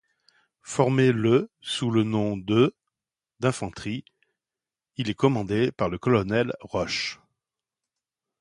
[0.63, 2.75] Formé le sous le nom de
[3.39, 4.03] d'infanterie,
[4.97, 7.19] il est commandé par le colonel Roche.